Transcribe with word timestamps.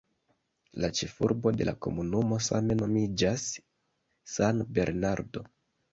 La 0.83 0.87
ĉefurbo 0.99 1.51
de 1.59 1.67
la 1.69 1.75
komunumo 1.87 2.39
same 2.47 2.77
nomiĝas 2.81 3.47
"San 4.37 4.65
Bernardo". 4.79 5.45